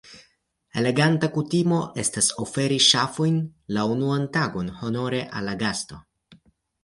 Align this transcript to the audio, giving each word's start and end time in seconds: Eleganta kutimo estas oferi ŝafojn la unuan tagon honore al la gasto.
Eleganta 0.83 1.27
kutimo 1.33 1.81
estas 2.03 2.29
oferi 2.45 2.79
ŝafojn 2.85 3.37
la 3.77 3.85
unuan 3.97 4.25
tagon 4.39 4.71
honore 4.79 5.23
al 5.41 5.51
la 5.51 5.53
gasto. 5.61 6.01